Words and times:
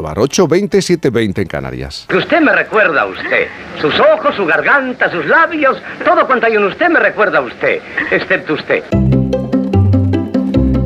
820 0.00 0.82
720 0.82 1.42
en 1.42 1.48
Canarias. 1.48 2.06
Que 2.08 2.16
usted 2.16 2.40
me 2.40 2.52
recuerda 2.52 3.02
a 3.02 3.06
usted. 3.06 3.48
Sus 3.80 3.98
ojos, 4.00 4.34
su 4.34 4.46
garganta, 4.46 5.10
sus 5.10 5.26
labios, 5.26 5.80
todo 6.04 6.26
cuanto 6.26 6.46
hay 6.46 6.54
en 6.54 6.64
usted 6.64 6.88
me 6.88 7.00
recuerda 7.00 7.38
a 7.38 7.42
usted, 7.42 7.80
excepto 8.10 8.54
usted. 8.54 8.82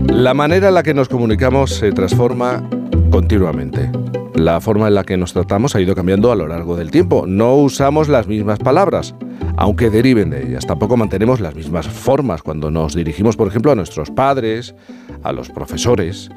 La 0.09 0.35
manera 0.35 0.69
en 0.69 0.75
la 0.75 0.83
que 0.83 0.95
nos 0.95 1.09
comunicamos 1.09 1.75
se 1.75 1.93
transforma 1.93 2.63
continuamente. 3.11 3.91
La 4.35 4.61
forma 4.61 4.89
en 4.89 4.95
la 4.95 5.05
que 5.05 5.17
nos 5.17 5.33
tratamos 5.33 5.75
ha 5.75 5.81
ido 5.81 5.95
cambiando 5.95 6.33
a 6.33 6.37
lo 6.37 6.47
largo 6.47 6.77
del 6.77 6.91
tiempo. 6.91 7.25
No 7.27 7.55
usamos 7.55 8.09
las 8.09 8.27
mismas 8.27 8.59
palabras, 8.59 9.15
aunque 9.57 9.91
deriven 9.91 10.31
de 10.31 10.43
ellas. 10.47 10.67
Tampoco 10.67 10.97
mantenemos 10.97 11.41
las 11.41 11.55
mismas 11.55 11.87
formas 11.87 12.43
cuando 12.43 12.71
nos 12.71 12.95
dirigimos, 12.95 13.37
por 13.37 13.49
ejemplo, 13.49 13.71
a 13.71 13.75
nuestros 13.75 14.11
padres, 14.11 14.75
a 15.23 15.33
los 15.33 15.51
profesores, 15.51 16.31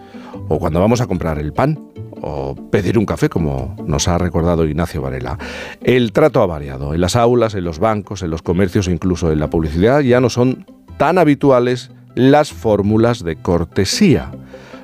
o 0.47 0.59
cuando 0.59 0.79
vamos 0.79 1.01
a 1.01 1.07
comprar 1.07 1.39
el 1.39 1.53
pan 1.53 1.79
o 2.21 2.55
pedir 2.71 2.97
un 2.97 3.05
café, 3.05 3.29
como 3.29 3.75
nos 3.85 4.07
ha 4.07 4.17
recordado 4.17 4.65
Ignacio 4.65 5.01
Varela. 5.01 5.37
El 5.81 6.11
trato 6.11 6.41
ha 6.41 6.45
variado. 6.45 6.93
En 6.93 7.01
las 7.01 7.15
aulas, 7.15 7.55
en 7.55 7.63
los 7.63 7.79
bancos, 7.79 8.23
en 8.23 8.29
los 8.29 8.41
comercios 8.41 8.87
incluso 8.87 9.31
en 9.31 9.39
la 9.39 9.49
publicidad 9.49 10.01
ya 10.01 10.19
no 10.19 10.29
son 10.29 10.65
tan 10.97 11.17
habituales 11.17 11.91
las 12.15 12.51
fórmulas 12.51 13.23
de 13.23 13.35
cortesía. 13.35 14.31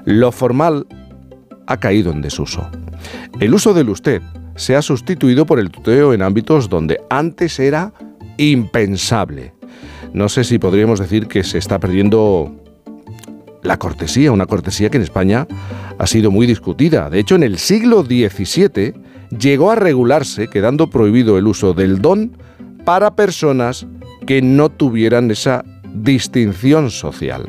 Lo 0.05 0.31
formal 0.31 0.85
ha 1.67 1.77
caído 1.77 2.11
en 2.11 2.21
desuso. 2.21 2.69
El 3.39 3.53
uso 3.53 3.73
del 3.73 3.89
usted 3.89 4.21
se 4.55 4.75
ha 4.75 4.81
sustituido 4.81 5.45
por 5.45 5.59
el 5.59 5.71
tuteo 5.71 6.13
en 6.13 6.21
ámbitos 6.21 6.69
donde 6.69 6.99
antes 7.09 7.59
era 7.59 7.93
impensable. 8.38 9.53
No 10.13 10.29
sé 10.29 10.43
si 10.43 10.59
podríamos 10.59 10.99
decir 10.99 11.27
que 11.27 11.43
se 11.43 11.57
está 11.57 11.79
perdiendo 11.79 12.62
la 13.63 13.77
cortesía, 13.77 14.31
una 14.31 14.45
cortesía 14.45 14.90
que 14.90 14.98
en 14.98 15.03
España 15.03 15.48
ha 15.98 16.08
sido 16.08 16.31
muy 16.31 16.45
discutida. 16.45 17.09
De 17.09 17.20
hecho, 17.20 17.35
en 17.35 17.44
el 17.44 17.58
siglo 17.58 18.03
XVII 18.03 18.94
llegó 19.38 19.72
a 19.72 19.76
regularse, 19.76 20.48
quedando 20.48 20.89
prohibido 20.89 21.38
el 21.38 21.48
uso 21.48 21.73
del 21.73 22.02
don 22.02 22.38
para 22.86 23.16
personas 23.16 23.86
que 24.25 24.42
no 24.42 24.70
tuvieran 24.70 25.31
esa 25.31 25.64
distinción 25.94 26.92
social. 26.92 27.47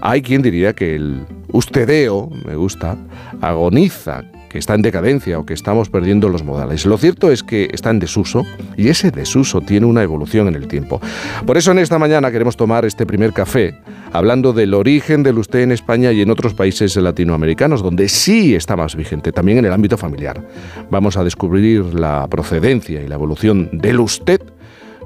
Hay 0.00 0.22
quien 0.22 0.42
diría 0.42 0.74
que 0.74 0.96
el 0.96 1.24
ustedeo, 1.52 2.30
me 2.46 2.56
gusta, 2.56 2.96
agoniza 3.40 4.24
que 4.54 4.60
está 4.60 4.74
en 4.76 4.82
decadencia 4.82 5.36
o 5.36 5.44
que 5.44 5.52
estamos 5.52 5.90
perdiendo 5.90 6.28
los 6.28 6.44
modales. 6.44 6.86
Lo 6.86 6.96
cierto 6.96 7.32
es 7.32 7.42
que 7.42 7.70
está 7.72 7.90
en 7.90 7.98
desuso 7.98 8.46
y 8.76 8.86
ese 8.86 9.10
desuso 9.10 9.60
tiene 9.60 9.84
una 9.84 10.04
evolución 10.04 10.46
en 10.46 10.54
el 10.54 10.68
tiempo. 10.68 11.00
Por 11.44 11.56
eso 11.56 11.72
en 11.72 11.80
esta 11.80 11.98
mañana 11.98 12.30
queremos 12.30 12.56
tomar 12.56 12.84
este 12.84 13.04
primer 13.04 13.32
café 13.32 13.80
hablando 14.12 14.52
del 14.52 14.74
origen 14.74 15.24
del 15.24 15.38
usted 15.38 15.62
en 15.62 15.72
España 15.72 16.12
y 16.12 16.22
en 16.22 16.30
otros 16.30 16.54
países 16.54 16.94
latinoamericanos, 16.94 17.82
donde 17.82 18.08
sí 18.08 18.54
está 18.54 18.76
más 18.76 18.94
vigente, 18.94 19.32
también 19.32 19.58
en 19.58 19.64
el 19.64 19.72
ámbito 19.72 19.96
familiar. 19.98 20.40
Vamos 20.88 21.16
a 21.16 21.24
descubrir 21.24 21.92
la 21.92 22.28
procedencia 22.28 23.02
y 23.02 23.08
la 23.08 23.16
evolución 23.16 23.70
del 23.72 23.98
usted 23.98 24.40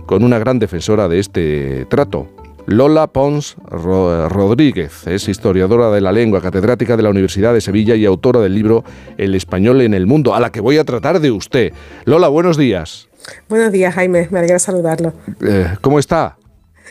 con 0.05 0.24
una 0.24 0.38
gran 0.38 0.58
defensora 0.58 1.08
de 1.08 1.20
este 1.20 1.86
trato, 1.86 2.28
Lola 2.69 3.06
Pons 3.06 3.56
Rodríguez 3.64 5.06
es 5.06 5.27
historiadora 5.27 5.91
de 5.91 6.02
la 6.02 6.12
lengua, 6.12 6.42
catedrática 6.42 6.98
de 6.98 7.02
la 7.02 7.08
Universidad 7.08 7.55
de 7.55 7.62
Sevilla 7.62 7.94
y 7.94 8.05
autora 8.05 8.41
del 8.41 8.55
libro 8.55 8.84
El 9.16 9.34
español 9.34 9.80
en 9.80 9.94
el 9.94 10.06
mundo, 10.06 10.34
a 10.34 10.41
la 10.41 10.52
que 10.52 10.61
voy 10.61 10.77
a 10.77 10.84
tratar 10.84 11.19
de 11.20 11.30
usted. 11.30 11.72
Lola, 12.05 12.28
buenos 12.28 12.58
días. 12.58 13.08
Buenos 13.48 13.72
días, 13.72 13.94
Jaime. 13.94 14.28
Me 14.30 14.41
alegra 14.41 14.58
saludarlo. 14.58 15.14
Eh, 15.41 15.77
¿Cómo 15.80 15.98
está? 15.98 16.36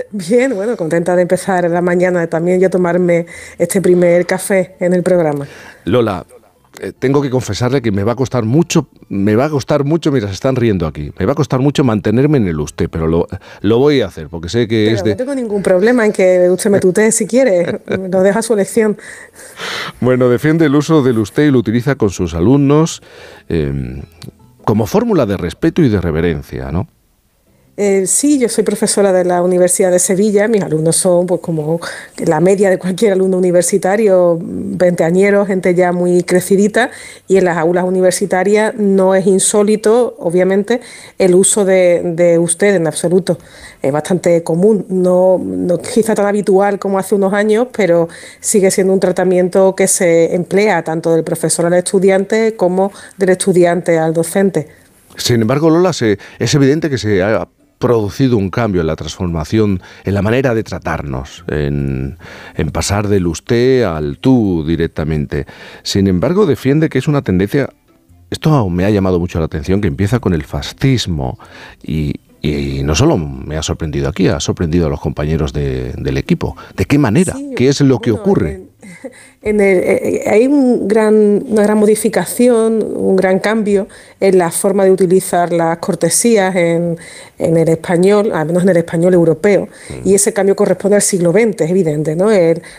Bien, 0.09 0.55
bueno, 0.55 0.75
contenta 0.75 1.16
de 1.16 1.22
empezar 1.22 1.70
la 1.70 1.83
mañana 1.83 2.25
también 2.25 2.59
yo 2.59 2.72
tomarme 2.72 3.28
este 3.59 3.80
primer 3.80 4.25
café 4.25 4.78
en 4.80 4.94
el 4.94 5.03
programa. 5.03 5.45
Lola, 5.86 6.25
eh, 6.81 6.94
tengo 6.97 7.22
que 7.22 7.30
confesarle 7.30 7.81
que 7.81 7.92
me 7.92 8.03
va 8.03 8.14
a 8.14 8.16
costar 8.16 8.44
mucho, 8.44 8.88
me 9.09 9.36
va 9.36 9.45
a 9.45 9.50
costar 9.50 9.83
mucho, 9.83 10.11
mira, 10.11 10.28
se 10.28 10.33
están 10.33 10.56
riendo 10.56 10.86
aquí, 10.86 11.11
me 11.17 11.25
va 11.25 11.31
a 11.31 11.36
costar 11.36 11.59
mucho 11.59 11.83
mantenerme 11.83 12.38
en 12.38 12.47
el 12.47 12.59
usted, 12.59 12.89
pero 12.89 13.08
lo, 13.08 13.28
lo 13.61 13.80
voy 13.80 14.02
a 14.02 14.08
hacer, 14.08 14.30
porque 14.30 14.50
sé 14.50 14.67
que 14.67 14.92
es 14.92 15.03
de... 15.03 15.11
No 15.11 15.17
tengo 15.17 15.36
ningún 15.36 15.64
problema 15.64 16.05
en 16.05 16.14
que 16.14 16.49
usted 16.49 16.70
me 16.70 16.80
tutee 16.80 17.11
si 17.11 17.26
quiere, 17.26 17.82
lo 18.11 18.21
deja 18.21 18.39
a 18.39 18.42
su 18.42 18.54
elección. 18.54 18.98
Bueno, 19.99 20.30
defiende 20.30 20.65
el 20.65 20.76
uso 20.76 21.04
del 21.04 21.20
usted 21.20 21.48
y 21.48 21.52
lo 21.52 21.60
utiliza 21.60 21.95
con 21.95 22.10
sus 22.10 22.33
alumnos 22.33 23.02
eh, 23.49 24.02
como 24.64 24.86
fórmula 24.86 25.26
de 25.26 25.38
respeto 25.38 25.82
y 25.82 25.89
de 25.89 26.02
reverencia, 26.02 26.71
¿no? 26.71 26.88
Eh, 27.80 28.08
sí, 28.08 28.39
yo 28.39 28.49
soy 28.49 28.64
profesora 28.64 29.14
de 29.14 29.23
la 29.23 29.43
Universidad 29.43 29.92
de 29.92 29.99
Sevilla, 29.99 30.48
mis 30.48 30.64
alumnos 30.64 30.95
son 30.95 31.27
pues 31.27 31.42
como 31.42 31.80
la 32.17 32.39
media 32.39 32.71
de 32.71 32.80
cualquier 32.80 33.11
alumno 33.11 33.38
universitario, 33.38 34.39
veinteañeros, 34.42 35.45
gente 35.45 35.76
ya 35.76 35.92
muy 35.92 36.23
crecidita, 36.23 36.89
y 37.27 37.38
en 37.38 37.45
las 37.45 37.55
aulas 37.55 37.83
universitarias 37.83 38.73
no 38.73 39.14
es 39.14 39.27
insólito, 39.27 40.15
obviamente, 40.17 40.82
el 41.20 41.36
uso 41.36 41.65
de, 41.65 42.39
usted 42.42 42.73
en 42.73 42.88
absoluto. 42.88 43.38
Es 43.83 43.92
bastante 43.92 44.42
común, 44.42 44.88
no, 44.89 45.39
no 45.39 45.77
quizá 45.77 46.15
tan 46.15 46.26
habitual 46.26 46.80
como 46.80 46.98
hace 46.98 47.14
unos 47.14 47.32
años, 47.33 47.67
pero 47.77 48.09
sigue 48.39 48.71
siendo 48.71 48.92
un 48.92 48.99
tratamiento 48.99 49.76
que 49.76 49.86
se 49.86 50.33
emplea 50.33 50.82
tanto 50.83 51.14
del 51.14 51.23
profesor 51.23 51.67
al 51.67 51.76
estudiante 51.76 52.55
como 52.55 52.92
del 53.17 53.30
estudiante 53.30 53.99
al 53.99 54.15
docente. 54.15 54.67
Sin 55.15 55.44
embargo, 55.44 55.70
Lola, 55.70 55.92
es 55.92 56.55
evidente 56.55 56.89
que 56.89 56.98
se 56.98 57.21
ha 57.21 57.48
producido 57.80 58.38
un 58.38 58.49
cambio 58.49 58.82
en 58.82 58.88
la 58.88 58.95
transformación, 58.95 59.82
en 60.04 60.14
la 60.14 60.21
manera 60.21 60.54
de 60.54 60.64
tratarnos, 60.64 61.43
en, 61.48 62.17
pasar 62.71 63.08
del 63.08 63.27
usted 63.27 63.83
al 63.83 64.17
tú 64.17 64.65
directamente. 64.67 65.45
Sin 65.83 66.08
embargo, 66.08 66.45
defiende 66.45 66.89
que 66.89 66.98
es 66.98 67.08
una 67.08 67.21
tendencia, 67.21 67.70
esto 68.30 68.70
me 68.70 68.86
ha 68.86 68.89
llamado 68.89 69.20
mucho 69.20 69.39
la 69.39 69.45
atención, 69.45 69.82
que 69.82 69.88
empieza 69.88 70.20
con 70.20 70.33
el 70.33 70.43
fascismo 70.43 71.39
y, 71.83 72.15
no 72.83 72.95
solo 72.95 73.17
me 73.17 73.58
ha 73.58 73.64
sorprendido 73.64 74.08
aquí, 74.08 74.27
ha 74.27 74.39
sorprendido 74.39 74.88
a 74.88 74.89
los 74.89 75.02
compañeros 75.02 75.52
del 75.52 76.17
equipo. 76.17 76.55
¿De 76.77 76.86
qué 76.86 76.98
manera? 76.98 77.36
¿Qué 77.58 77.67
es 77.67 77.82
lo 77.82 77.99
que 77.99 78.11
ocurre? 78.11 78.67
En 79.36 79.36
el, 79.55 79.61
eh, 79.61 80.23
eh, 80.23 80.23
hay 80.27 80.47
un 80.47 80.87
gran, 80.87 81.43
una 81.47 81.63
gran 81.63 81.77
modificación, 81.77 82.83
un 82.83 83.15
gran 83.15 83.39
cambio 83.39 83.87
en 84.19 84.37
la 84.37 84.52
forma 84.52 84.83
de 84.85 84.91
utilizar 84.91 85.53
las 85.53 85.77
cortesías 85.77 86.55
en, 86.55 86.97
en 87.37 87.58
el 87.58 87.69
español, 87.69 88.31
al 88.33 88.47
menos 88.47 88.63
en 88.63 88.69
el 88.69 88.77
español 88.77 89.13
europeo, 89.13 89.67
y 90.03 90.15
ese 90.15 90.33
cambio 90.33 90.55
corresponde 90.55 90.95
al 90.95 91.02
siglo 91.02 91.31
XX, 91.31 91.61
es 91.61 91.71
evidente. 91.71 92.15
¿no? 92.15 92.27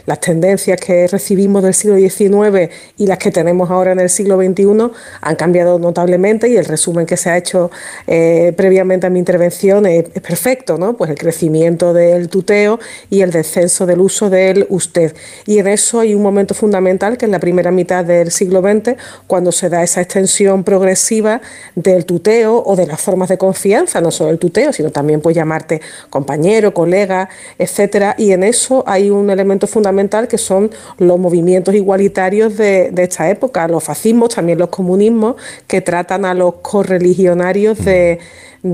las 0.07 0.21
tendencias 0.21 0.81
que 0.81 1.07
recibimos 1.07 1.63
del 1.63 1.75
siglo 1.75 1.97
XIX 1.97 2.71
y 2.97 3.07
las 3.07 3.19
que 3.19 3.31
tenemos 3.31 3.71
ahora 3.71 3.93
en 3.93 4.01
el 4.01 4.11
siglo 4.11 4.37
XXI 4.37 4.91
han 5.21 5.37
cambiado 5.37 5.79
notablemente 5.79 6.49
y 6.49 6.57
el 6.57 6.65
resumen 6.65 7.07
que 7.07 7.17
se 7.17 7.31
ha 7.31 7.37
hecho 7.37 7.71
eh, 8.07 8.53
previamente 8.57 9.07
a 9.07 9.11
mi 9.11 9.19
intervención 9.19 9.87
es, 9.87 10.07
es, 10.15 10.23
perfecto, 10.23 10.77
¿no? 10.77 10.97
pues 10.97 11.11
el 11.11 11.19
crecimiento 11.19 11.93
del 11.93 12.29
tuteo 12.29 12.79
y 13.11 13.23
el 13.23 13.31
descenso 13.31 13.87
del 13.87 14.01
uso 14.01 14.31
del 14.31 14.67
usted. 14.69 15.15
Y 15.47 15.59
en 15.59 15.69
eso 15.69 16.01
hay 16.01 16.15
un 16.15 16.23
momento 16.23 16.55
fundamental 16.59 17.17
que 17.17 17.25
es 17.25 17.31
la 17.31 17.39
primera 17.39 17.71
mitad 17.71 18.05
del 18.05 18.31
siglo 18.31 18.61
XX, 18.61 18.97
cuando 19.27 19.53
se 19.53 19.69
da 19.69 19.83
esa 19.83 20.01
extensión 20.03 20.65
progresiva 20.65 21.41
del 21.75 22.05
tuteo 22.05 22.63
o 22.65 22.77
de 22.77 22.87
las 22.87 23.01
formas 23.01 23.29
de 23.29 23.39
confianza, 23.39 24.01
no 24.01 24.11
solo 24.11 24.31
el 24.31 24.39
tuteo, 24.39 24.73
sino 24.73 24.91
también 24.91 25.21
pues 25.21 25.35
llamarte 25.35 25.81
compañero, 26.11 26.75
colega, 26.75 27.29
etcétera. 27.59 28.15
Y 28.19 28.33
en 28.33 28.43
eso 28.43 28.85
hay 28.87 29.11
un 29.11 29.31
elemento 29.31 29.67
fundamental 29.67 30.29
que 30.29 30.39
son 30.39 30.71
los 30.99 31.19
movimientos 31.19 31.75
igualitarios 31.75 32.57
de, 32.57 32.93
esta 32.97 33.31
época, 33.31 33.67
los 33.69 33.85
fascismos, 33.85 34.35
también 34.35 34.59
los 34.59 34.69
comunismos, 34.69 35.37
que 35.67 35.81
tratan 35.81 36.25
a 36.25 36.35
los 36.35 36.57
correligionarios 36.57 37.85
de 37.85 38.19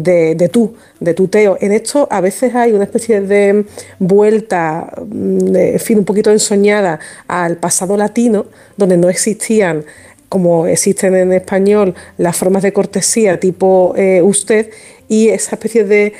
de, 0.03 0.34
de 0.34 0.49
tú, 0.49 0.75
de 1.00 1.15
tuteo. 1.15 1.56
En 1.60 1.72
esto 1.72 2.09
a 2.10 2.21
veces 2.21 2.55
hay 2.55 2.72
una 2.72 2.84
especie 2.84 3.21
de 3.21 3.65
vuelta, 3.99 4.93
mm, 5.06 5.56
en 5.56 5.81
fin, 5.81 5.99
un 5.99 6.05
poquito 6.05 6.31
ensoñada 6.31 6.99
al 7.28 7.56
pasado 7.59 7.97
latino, 7.97 8.47
donde 8.77 8.97
no 8.97 9.09
existían 9.09 9.84
como 10.28 10.66
existen 10.66 11.15
en 11.15 11.32
español 11.32 11.94
las 12.19 12.37
formas 12.37 12.64
de 12.64 12.73
cortesía 12.73 13.38
tipo 13.38 13.94
eh, 13.96 14.20
usted 14.20 14.70
y 15.08 15.29
esa 15.29 15.55
especie 15.55 15.85
de 15.85 16.12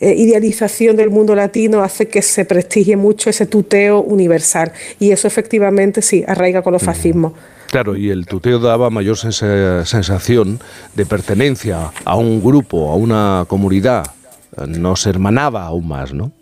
eh, 0.00 0.14
idealización 0.14 0.96
del 0.96 1.10
mundo 1.10 1.34
latino 1.34 1.82
hace 1.82 2.08
que 2.08 2.22
se 2.22 2.44
prestigie 2.44 2.96
mucho 2.96 3.30
ese 3.30 3.46
tuteo 3.46 4.02
universal 4.02 4.72
y 4.98 5.12
eso 5.12 5.26
efectivamente 5.26 6.02
sí 6.02 6.24
arraiga 6.26 6.60
con 6.60 6.72
los 6.72 6.82
fascismos. 6.82 7.32
Claro, 7.72 7.96
y 7.96 8.10
el 8.10 8.26
tuteo 8.26 8.58
daba 8.58 8.90
mayor 8.90 9.16
sensación 9.16 10.60
de 10.94 11.06
pertenencia 11.06 11.90
a 12.04 12.16
un 12.16 12.44
grupo, 12.44 12.92
a 12.92 12.96
una 12.96 13.46
comunidad. 13.48 14.08
Nos 14.68 15.06
hermanaba 15.06 15.64
aún 15.64 15.88
más, 15.88 16.12
¿no? 16.12 16.32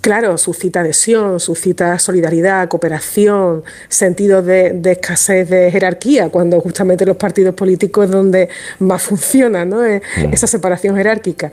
Claro, 0.00 0.36
suscita 0.38 0.80
adhesión, 0.80 1.38
suscita 1.38 1.96
solidaridad, 2.00 2.66
cooperación, 2.66 3.62
sentido 3.88 4.42
de, 4.42 4.80
escasez 4.84 5.48
de 5.48 5.70
jerarquía, 5.70 6.30
cuando 6.30 6.60
justamente 6.60 7.06
los 7.06 7.16
partidos 7.16 7.54
políticos 7.54 8.06
es 8.06 8.10
donde 8.10 8.48
más 8.80 9.04
funciona 9.04 9.64
¿no? 9.64 9.82
Mm. 9.82 10.32
esa 10.32 10.48
separación 10.48 10.96
jerárquica. 10.96 11.52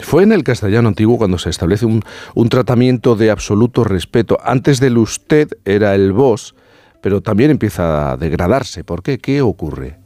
Fue 0.00 0.22
en 0.22 0.32
el 0.32 0.44
castellano 0.44 0.88
antiguo 0.88 1.16
cuando 1.16 1.38
se 1.38 1.48
establece 1.48 1.86
un, 1.86 2.02
un, 2.34 2.48
tratamiento 2.50 3.16
de 3.16 3.30
absoluto 3.30 3.84
respeto. 3.84 4.36
Antes 4.44 4.80
del 4.80 4.98
usted 4.98 5.48
era 5.64 5.94
el 5.94 6.12
vos, 6.12 6.54
pero 7.00 7.20
también 7.20 7.50
empieza 7.50 8.12
a 8.12 8.16
degradarse. 8.16 8.84
¿Por 8.84 9.02
qué? 9.02 9.18
¿Qué 9.18 9.42
ocurre? 9.42 9.98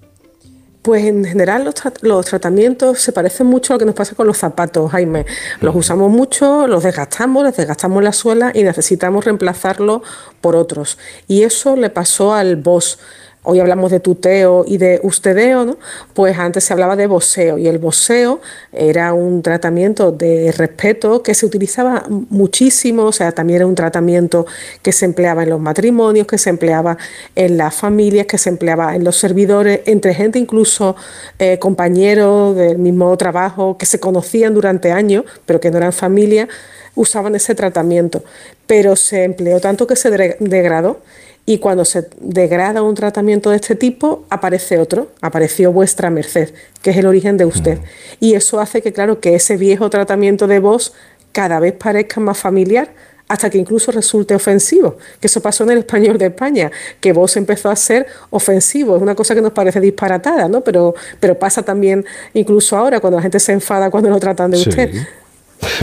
Pues 0.82 1.04
en 1.04 1.24
general 1.24 1.64
los, 2.02 2.26
tratamientos 2.26 3.00
se 3.00 3.10
parecen 3.10 3.46
mucho 3.46 3.72
a 3.72 3.76
lo 3.76 3.78
que 3.78 3.84
nos 3.86 3.94
pasa 3.94 4.14
con 4.14 4.26
los 4.26 4.36
zapatos, 4.36 4.90
Jaime. 4.92 5.24
Los 5.62 5.74
usamos 5.74 6.10
mucho, 6.10 6.66
los 6.66 6.82
desgastamos, 6.82 7.42
les 7.42 7.56
desgastamos 7.56 8.02
la 8.02 8.12
suela 8.12 8.52
y 8.54 8.64
necesitamos 8.64 9.24
reemplazarlo 9.24 10.02
por 10.42 10.56
otros. 10.56 10.98
Y 11.26 11.42
eso 11.42 11.74
le 11.76 11.88
pasó 11.88 12.34
al 12.34 12.56
Bosch 12.56 12.98
hoy 13.44 13.60
hablamos 13.60 13.90
de 13.90 14.00
tuteo 14.00 14.64
y 14.66 14.78
de 14.78 15.00
ustedeo, 15.02 15.64
¿no? 15.64 15.76
pues 16.14 16.38
antes 16.38 16.64
se 16.64 16.72
hablaba 16.72 16.96
de 16.96 17.06
boseo 17.06 17.58
y 17.58 17.68
el 17.68 17.78
boseo 17.78 18.40
era 18.72 19.12
un 19.12 19.42
tratamiento 19.42 20.12
de 20.12 20.50
respeto 20.52 21.22
que 21.22 21.34
se 21.34 21.44
utilizaba 21.44 22.04
muchísimo, 22.08 23.04
o 23.04 23.12
sea, 23.12 23.32
también 23.32 23.58
era 23.58 23.66
un 23.66 23.74
tratamiento 23.74 24.46
que 24.82 24.92
se 24.92 25.04
empleaba 25.04 25.42
en 25.42 25.50
los 25.50 25.60
matrimonios, 25.60 26.26
que 26.26 26.38
se 26.38 26.50
empleaba 26.50 26.96
en 27.34 27.58
las 27.58 27.74
familias, 27.74 28.26
que 28.26 28.38
se 28.38 28.48
empleaba 28.48 28.96
en 28.96 29.04
los 29.04 29.16
servidores, 29.16 29.82
entre 29.84 30.14
gente 30.14 30.38
incluso 30.38 30.96
eh, 31.38 31.58
compañeros 31.58 32.56
del 32.56 32.78
mismo 32.78 33.14
trabajo 33.18 33.76
que 33.76 33.84
se 33.84 34.00
conocían 34.00 34.54
durante 34.54 34.90
años, 34.90 35.24
pero 35.44 35.60
que 35.60 35.70
no 35.70 35.76
eran 35.76 35.92
familia, 35.92 36.48
usaban 36.94 37.34
ese 37.34 37.54
tratamiento, 37.54 38.24
pero 38.66 38.96
se 38.96 39.24
empleó 39.24 39.60
tanto 39.60 39.86
que 39.86 39.96
se 39.96 40.10
degradó 40.10 41.00
y 41.46 41.58
cuando 41.58 41.84
se 41.84 42.08
degrada 42.20 42.82
un 42.82 42.94
tratamiento 42.94 43.50
de 43.50 43.56
este 43.56 43.74
tipo, 43.74 44.24
aparece 44.30 44.78
otro, 44.78 45.08
apareció 45.20 45.72
vuestra 45.72 46.08
merced, 46.10 46.54
que 46.82 46.90
es 46.90 46.96
el 46.96 47.06
origen 47.06 47.36
de 47.36 47.44
usted. 47.44 47.78
Y 48.18 48.34
eso 48.34 48.60
hace 48.60 48.80
que, 48.80 48.92
claro, 48.92 49.20
que 49.20 49.34
ese 49.34 49.56
viejo 49.56 49.90
tratamiento 49.90 50.46
de 50.46 50.58
voz 50.58 50.94
cada 51.32 51.60
vez 51.60 51.74
parezca 51.74 52.20
más 52.20 52.38
familiar, 52.38 52.92
hasta 53.28 53.48
que 53.50 53.58
incluso 53.58 53.90
resulte 53.90 54.34
ofensivo, 54.34 54.98
que 55.18 55.26
eso 55.26 55.40
pasó 55.40 55.64
en 55.64 55.70
el 55.70 55.78
español 55.78 56.18
de 56.18 56.26
España, 56.26 56.70
que 57.00 57.12
vos 57.12 57.36
empezó 57.36 57.70
a 57.70 57.76
ser 57.76 58.06
ofensivo, 58.30 58.96
es 58.96 59.02
una 59.02 59.14
cosa 59.14 59.34
que 59.34 59.40
nos 59.40 59.52
parece 59.52 59.80
disparatada, 59.80 60.46
¿no? 60.46 60.60
Pero, 60.60 60.94
pero 61.20 61.38
pasa 61.38 61.62
también 61.62 62.04
incluso 62.34 62.76
ahora, 62.76 63.00
cuando 63.00 63.16
la 63.16 63.22
gente 63.22 63.40
se 63.40 63.52
enfada 63.52 63.90
cuando 63.90 64.10
lo 64.10 64.20
tratan 64.20 64.50
de 64.50 64.58
usted. 64.58 64.90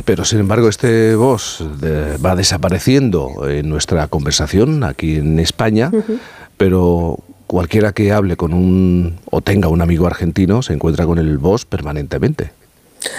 Pero 0.06 0.26
sin 0.26 0.40
embargo, 0.40 0.70
este 0.70 1.16
voz 1.16 1.64
va 2.24 2.36
desapareciendo 2.36 3.48
en 3.48 3.70
nuestra 3.70 4.08
conversación 4.08 4.84
aquí 4.84 5.18
en 5.18 5.40
España, 5.40 5.92
pero 6.58 7.20
cualquiera 7.48 7.92
que 7.92 8.12
hable 8.12 8.38
con 8.38 8.54
un 8.54 9.20
o 9.30 9.42
tenga 9.42 9.68
un 9.68 9.82
amigo 9.82 10.08
argentino 10.08 10.62
se 10.62 10.74
encuentra 10.74 11.06
con 11.06 11.18
el 11.18 11.38
voz 11.38 11.66
permanentemente. 11.66 12.52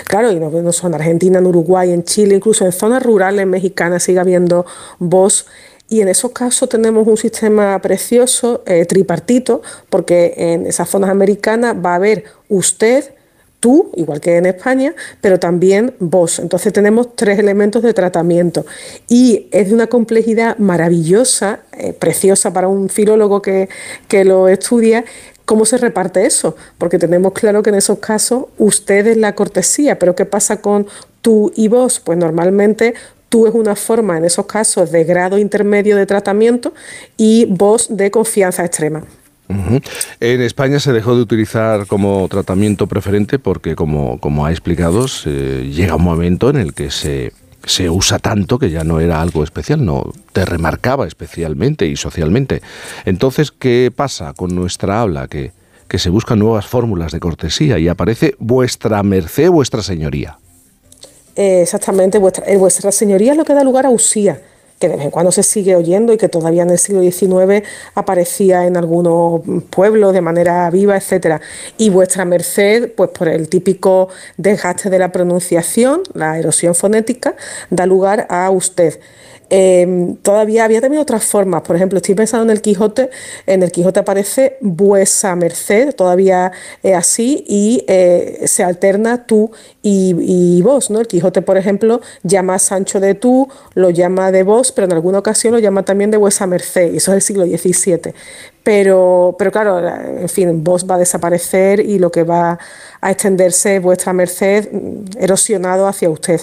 Claro, 0.06 0.30
y 0.30 0.36
no, 0.36 0.50
no 0.50 0.72
son 0.72 0.94
en 0.94 1.00
Argentina, 1.00 1.38
en 1.38 1.46
Uruguay, 1.46 1.90
en 1.90 2.04
Chile, 2.04 2.36
incluso 2.36 2.64
en 2.64 2.72
zonas 2.72 3.02
rurales 3.02 3.46
mexicanas 3.46 4.04
sigue 4.04 4.20
habiendo 4.20 4.64
voz. 4.98 5.46
Y 5.88 6.00
en 6.00 6.08
esos 6.08 6.30
casos 6.30 6.68
tenemos 6.68 7.06
un 7.06 7.18
sistema 7.18 7.78
precioso, 7.80 8.62
eh, 8.64 8.86
tripartito, 8.86 9.60
porque 9.90 10.32
en 10.36 10.66
esas 10.66 10.88
zonas 10.88 11.10
americanas 11.10 11.76
va 11.84 11.92
a 11.92 11.96
haber 11.96 12.24
usted, 12.48 13.12
tú, 13.62 13.92
igual 13.94 14.20
que 14.20 14.38
en 14.38 14.46
España, 14.46 14.92
pero 15.20 15.38
también 15.38 15.94
vos. 16.00 16.40
Entonces 16.40 16.72
tenemos 16.72 17.14
tres 17.14 17.38
elementos 17.38 17.84
de 17.84 17.94
tratamiento 17.94 18.66
y 19.08 19.46
es 19.52 19.68
de 19.68 19.74
una 19.74 19.86
complejidad 19.86 20.58
maravillosa, 20.58 21.60
eh, 21.78 21.92
preciosa 21.92 22.52
para 22.52 22.66
un 22.66 22.88
filólogo 22.88 23.40
que, 23.40 23.68
que 24.08 24.24
lo 24.24 24.48
estudia, 24.48 25.04
¿Cómo 25.44 25.66
se 25.66 25.76
reparte 25.76 26.24
eso? 26.24 26.54
Porque 26.78 27.00
tenemos 27.00 27.32
claro 27.32 27.64
que 27.64 27.70
en 27.70 27.76
esos 27.76 27.98
casos 27.98 28.44
usted 28.58 29.08
es 29.08 29.16
la 29.16 29.34
cortesía, 29.34 29.98
pero 29.98 30.14
¿qué 30.14 30.24
pasa 30.24 30.60
con 30.60 30.86
tú 31.20 31.52
y 31.56 31.66
vos? 31.66 31.98
Pues 31.98 32.16
normalmente 32.16 32.94
tú 33.28 33.48
es 33.48 33.54
una 33.54 33.74
forma 33.74 34.16
en 34.16 34.24
esos 34.24 34.46
casos 34.46 34.92
de 34.92 35.02
grado 35.02 35.38
intermedio 35.38 35.96
de 35.96 36.06
tratamiento 36.06 36.72
y 37.16 37.46
vos 37.46 37.88
de 37.90 38.12
confianza 38.12 38.64
extrema. 38.64 39.02
En 40.20 40.40
España 40.42 40.80
se 40.80 40.92
dejó 40.92 41.14
de 41.14 41.22
utilizar 41.22 41.86
como 41.86 42.26
tratamiento 42.28 42.86
preferente 42.86 43.38
porque, 43.38 43.74
como, 43.74 44.18
como 44.18 44.46
ha 44.46 44.50
explicado, 44.50 45.06
llega 45.06 45.96
un 45.96 46.04
momento 46.04 46.50
en 46.50 46.56
el 46.56 46.74
que 46.74 46.90
se, 46.90 47.32
se 47.64 47.90
usa 47.90 48.18
tanto 48.18 48.58
que 48.58 48.70
ya 48.70 48.84
no 48.84 49.00
era 49.00 49.20
algo 49.20 49.44
especial, 49.44 49.84
no 49.84 50.12
te 50.32 50.44
remarcaba 50.44 51.06
especialmente 51.06 51.86
y 51.86 51.96
socialmente. 51.96 52.62
Entonces, 53.04 53.50
¿qué 53.52 53.92
pasa 53.94 54.32
con 54.34 54.54
nuestra 54.54 55.00
habla? 55.00 55.28
Que, 55.28 55.52
que 55.88 55.98
se 55.98 56.10
buscan 56.10 56.38
nuevas 56.38 56.66
fórmulas 56.66 57.12
de 57.12 57.20
cortesía 57.20 57.78
y 57.78 57.88
aparece 57.88 58.34
vuestra 58.38 59.02
merced, 59.02 59.50
vuestra 59.50 59.82
señoría. 59.82 60.38
exactamente, 61.36 62.18
vuestra, 62.18 62.46
eh, 62.46 62.56
vuestra 62.56 62.92
señoría 62.92 63.32
es 63.32 63.38
lo 63.38 63.44
que 63.44 63.54
da 63.54 63.64
lugar 63.64 63.86
a 63.86 63.90
usía 63.90 64.40
que 64.82 64.88
de 64.88 64.96
vez 64.96 65.04
en 65.04 65.12
cuando 65.12 65.30
se 65.30 65.44
sigue 65.44 65.76
oyendo 65.76 66.12
y 66.12 66.16
que 66.16 66.28
todavía 66.28 66.64
en 66.64 66.70
el 66.70 66.78
siglo 66.78 67.02
XIX 67.02 67.64
aparecía 67.94 68.66
en 68.66 68.76
algunos 68.76 69.40
pueblos 69.70 70.12
de 70.12 70.20
manera 70.20 70.68
viva, 70.70 70.96
etcétera. 70.96 71.40
Y 71.78 71.88
vuestra 71.90 72.24
merced, 72.24 72.90
pues 72.96 73.10
por 73.10 73.28
el 73.28 73.48
típico 73.48 74.08
desgaste 74.38 74.90
de 74.90 74.98
la 74.98 75.12
pronunciación, 75.12 76.02
la 76.14 76.36
erosión 76.36 76.74
fonética, 76.74 77.36
da 77.70 77.86
lugar 77.86 78.26
a 78.28 78.50
usted. 78.50 78.98
Em, 79.54 80.16
todavía 80.16 80.64
había 80.64 80.80
también 80.80 81.02
otras 81.02 81.26
formas. 81.26 81.60
Por 81.60 81.76
ejemplo, 81.76 81.98
estoy 81.98 82.14
pensando 82.14 82.44
en 82.44 82.50
el 82.56 82.62
Quijote. 82.62 83.10
En 83.46 83.62
el 83.62 83.70
Quijote 83.70 84.00
aparece 84.00 84.56
vuesa 84.62 85.36
merced, 85.36 85.94
todavía 85.94 86.52
es 86.82 86.96
así, 86.96 87.44
y 87.46 87.84
eh, 87.86 88.44
se 88.46 88.64
alterna 88.64 89.26
tú 89.26 89.50
y, 89.82 90.62
vos. 90.62 90.88
¿no? 90.90 91.00
El 91.00 91.06
Quijote, 91.06 91.42
por 91.42 91.58
ejemplo, 91.58 92.00
llama 92.22 92.54
a 92.54 92.58
Sancho 92.58 92.98
de 92.98 93.14
tú, 93.14 93.46
lo 93.74 93.90
llama 93.90 94.32
de 94.32 94.42
vos, 94.42 94.72
pero 94.72 94.86
en 94.86 94.94
alguna 94.94 95.18
ocasión 95.18 95.52
lo 95.52 95.58
llama 95.58 95.82
también 95.84 96.10
de 96.10 96.16
vuesa 96.16 96.46
merced, 96.46 96.90
y 96.94 96.96
eso 96.96 97.12
es 97.12 97.16
el 97.16 97.22
siglo 97.22 97.44
XVII. 97.44 98.14
Pero, 98.62 99.36
pero 99.38 99.52
claro, 99.52 99.86
en 99.86 100.28
fin, 100.30 100.64
vos 100.64 100.86
va 100.90 100.94
a 100.94 100.98
desaparecer 100.98 101.80
y 101.80 101.98
lo 101.98 102.10
que 102.10 102.22
va 102.22 102.58
a 103.02 103.10
extenderse 103.10 103.80
vuestra 103.80 104.14
merced 104.14 104.70
mm, 104.72 105.18
erosionado 105.18 105.86
hacia 105.86 106.08
usted. 106.08 106.40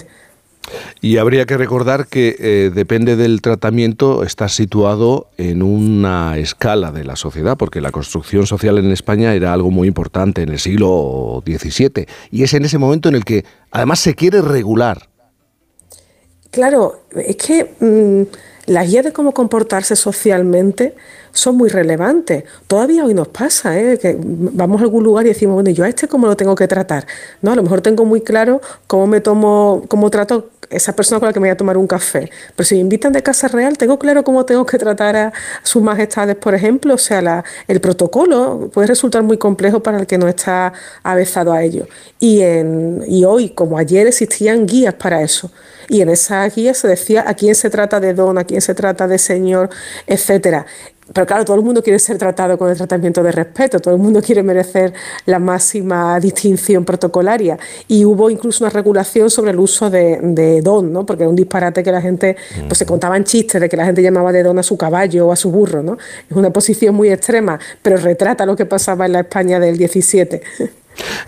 Y 1.00 1.16
habría 1.16 1.46
que 1.46 1.56
recordar 1.56 2.06
que 2.06 2.36
eh, 2.38 2.70
depende 2.72 3.16
del 3.16 3.40
tratamiento, 3.40 4.22
está 4.22 4.48
situado 4.48 5.28
en 5.38 5.62
una 5.62 6.36
escala 6.38 6.92
de 6.92 7.04
la 7.04 7.16
sociedad, 7.16 7.56
porque 7.56 7.80
la 7.80 7.90
construcción 7.90 8.46
social 8.46 8.78
en 8.78 8.90
España 8.92 9.34
era 9.34 9.52
algo 9.52 9.70
muy 9.70 9.88
importante 9.88 10.42
en 10.42 10.50
el 10.50 10.58
siglo 10.58 11.42
XVII. 11.46 12.06
Y 12.30 12.42
es 12.42 12.54
en 12.54 12.64
ese 12.64 12.78
momento 12.78 13.08
en 13.08 13.14
el 13.14 13.24
que 13.24 13.44
además 13.70 14.00
se 14.00 14.14
quiere 14.14 14.42
regular. 14.42 15.08
Claro, 16.50 17.04
es 17.14 17.36
que 17.36 17.74
mm, 17.80 18.70
las 18.70 18.88
guías 18.88 19.04
de 19.04 19.12
cómo 19.12 19.32
comportarse 19.32 19.96
socialmente 19.96 20.94
son 21.32 21.56
muy 21.56 21.68
relevantes. 21.68 22.44
Todavía 22.66 23.04
hoy 23.04 23.14
nos 23.14 23.28
pasa, 23.28 23.78
¿eh? 23.78 23.98
que 23.98 24.16
vamos 24.18 24.80
a 24.80 24.84
algún 24.84 25.04
lugar 25.04 25.26
y 25.26 25.30
decimos, 25.30 25.54
bueno, 25.54 25.70
yo 25.70 25.84
a 25.84 25.88
este 25.88 26.08
cómo 26.08 26.26
lo 26.26 26.36
tengo 26.36 26.54
que 26.54 26.68
tratar. 26.68 27.06
¿No? 27.42 27.52
A 27.52 27.56
lo 27.56 27.62
mejor 27.62 27.80
tengo 27.80 28.04
muy 28.04 28.20
claro 28.20 28.60
cómo 28.86 29.06
me 29.06 29.20
tomo, 29.20 29.84
cómo 29.88 30.10
trato 30.10 30.50
esa 30.70 30.94
persona 30.94 31.18
con 31.18 31.26
la 31.26 31.32
que 31.32 31.40
me 31.40 31.48
voy 31.48 31.52
a 31.52 31.56
tomar 31.56 31.76
un 31.76 31.86
café. 31.86 32.30
Pero 32.54 32.66
si 32.66 32.76
me 32.76 32.80
invitan 32.82 33.12
de 33.12 33.22
casa 33.22 33.48
real, 33.48 33.76
tengo 33.76 33.98
claro 33.98 34.22
cómo 34.22 34.44
tengo 34.44 34.64
que 34.64 34.78
tratar 34.78 35.16
a 35.16 35.32
sus 35.62 35.82
majestades, 35.82 36.36
por 36.36 36.54
ejemplo. 36.54 36.94
O 36.94 36.98
sea, 36.98 37.44
el 37.66 37.80
protocolo 37.80 38.70
puede 38.72 38.88
resultar 38.88 39.22
muy 39.22 39.36
complejo 39.36 39.82
para 39.82 39.98
el 39.98 40.06
que 40.06 40.16
no 40.16 40.28
está 40.28 40.72
avezado 41.02 41.52
a 41.52 41.62
ello. 41.62 41.86
Y 42.20 43.24
hoy, 43.24 43.50
como 43.50 43.78
ayer, 43.78 44.06
existían 44.06 44.66
guías 44.66 44.94
para 44.94 45.22
eso. 45.22 45.50
Y 45.88 46.02
en 46.02 46.08
esas 46.08 46.54
guías 46.54 46.78
se 46.78 46.86
decía 46.86 47.24
a 47.26 47.34
quién 47.34 47.56
se 47.56 47.68
trata 47.68 47.98
de 47.98 48.14
don, 48.14 48.38
a 48.38 48.44
quién 48.44 48.60
se 48.60 48.74
trata 48.74 49.08
de 49.08 49.18
señor, 49.18 49.70
etcétera. 50.06 50.66
Pero 51.12 51.26
claro, 51.26 51.44
todo 51.44 51.56
el 51.56 51.62
mundo 51.62 51.82
quiere 51.82 51.98
ser 51.98 52.18
tratado 52.18 52.56
con 52.56 52.70
el 52.70 52.76
tratamiento 52.76 53.22
de 53.22 53.32
respeto, 53.32 53.80
todo 53.80 53.94
el 53.94 54.00
mundo 54.00 54.22
quiere 54.22 54.42
merecer 54.42 54.92
la 55.26 55.38
máxima 55.38 56.18
distinción 56.20 56.84
protocolaria. 56.84 57.58
Y 57.88 58.04
hubo 58.04 58.30
incluso 58.30 58.64
una 58.64 58.70
regulación 58.70 59.28
sobre 59.30 59.50
el 59.50 59.58
uso 59.58 59.90
de, 59.90 60.60
don, 60.62 60.92
¿no? 60.92 61.04
porque 61.04 61.24
era 61.24 61.30
un 61.30 61.36
disparate 61.36 61.82
que 61.82 61.92
la 61.92 62.00
gente, 62.00 62.36
pues 62.66 62.78
se 62.78 62.86
contaban 62.86 63.24
chistes 63.24 63.60
de 63.60 63.68
que 63.68 63.76
la 63.76 63.84
gente 63.84 64.02
llamaba 64.02 64.32
de 64.32 64.42
don 64.42 64.58
a 64.58 64.62
su 64.62 64.76
caballo 64.76 65.28
o 65.28 65.32
a 65.32 65.36
su 65.36 65.50
burro. 65.50 65.82
¿no? 65.82 65.98
Es 66.28 66.36
una 66.36 66.50
posición 66.50 66.94
muy 66.94 67.10
extrema, 67.10 67.58
pero 67.82 67.96
retrata 67.96 68.46
lo 68.46 68.54
que 68.54 68.66
pasaba 68.66 69.06
en 69.06 69.12
la 69.12 69.20
España 69.20 69.58
del 69.58 69.76
17. 69.76 70.42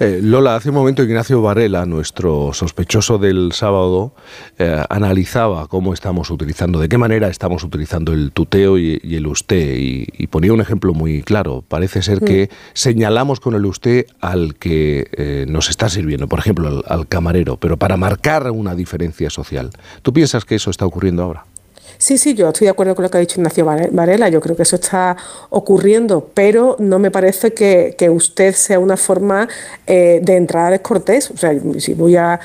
Eh, 0.01 0.21
Lola, 0.23 0.57
hace 0.57 0.71
un 0.71 0.75
momento 0.75 1.03
Ignacio 1.03 1.43
Varela, 1.43 1.87
nuestro 1.87 2.53
sospechoso 2.53 3.19
del 3.19 3.53
sábado, 3.53 4.15
eh, 4.59 4.83
analizaba 4.89 5.69
cómo 5.69 5.95
estamos 5.95 6.31
utilizando, 6.31 6.81
de 6.81 6.89
qué 6.89 6.99
manera 6.99 7.29
estamos 7.29 7.63
utilizando 7.65 8.13
el 8.13 8.33
tuteo 8.33 8.79
y, 8.79 9.01
el 9.03 9.27
usted, 9.27 9.77
y, 9.77 10.27
ponía 10.27 10.53
un 10.53 10.61
ejemplo 10.61 10.95
muy 10.95 11.23
claro. 11.23 11.63
Parece 11.67 12.03
ser 12.03 12.21
que 12.21 12.51
señalamos 12.73 13.39
con 13.41 13.55
el 13.55 13.67
usted 13.67 14.07
al 14.21 14.55
que 14.55 15.09
eh, 15.13 15.45
nos 15.49 15.69
está 15.69 15.89
sirviendo, 15.89 16.27
por 16.27 16.39
ejemplo, 16.39 16.69
al, 16.69 16.85
al 16.87 17.07
camarero, 17.07 17.59
pero 17.59 17.77
para 17.77 17.97
marcar 17.97 18.51
una 18.51 18.75
diferencia 18.75 19.31
social. 19.31 19.71
¿Tú 20.03 20.13
piensas 20.13 20.45
que 20.45 20.55
eso 20.55 20.71
está 20.71 20.87
ocurriendo 20.87 21.23
ahora? 21.23 21.45
Sí, 21.99 22.19
sí, 22.19 22.35
yo 22.35 22.49
estoy 22.49 22.67
de 22.67 22.71
acuerdo 22.71 22.95
con 22.95 23.03
lo 23.05 23.11
que 23.11 23.19
ha 23.19 23.21
dicho 23.21 23.41
Ignacio 23.41 23.65
Varela. 23.65 24.29
Yo 24.29 24.41
creo 24.41 24.57
que 24.57 24.63
eso 24.63 24.77
está 24.77 25.17
ocurriendo, 25.51 26.31
pero 26.35 26.77
no 26.79 26.99
me 26.99 27.11
parece 27.11 27.53
que, 27.53 27.97
usted 28.13 28.55
sea 28.55 28.79
una 28.79 28.97
forma 28.97 29.49
eh, 29.87 30.21
de 30.23 30.37
entrada 30.37 30.71
descortés. 30.71 31.31
O 31.31 31.37
sea, 31.37 31.53
si 31.79 31.95
voy 31.95 32.17
a, 32.17 32.41